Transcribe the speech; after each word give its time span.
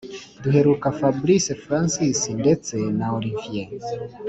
duheruka 0.41 0.87
fabric 0.99 1.45
francis 1.63 2.19
ndetse 2.41 2.75
na 2.97 3.07
olivier 3.17 3.67